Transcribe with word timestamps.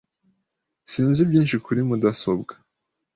Sinzi 0.91 1.21
byinshi 1.29 1.55
kuri 1.65 1.79
mudasobwa. 1.87 2.53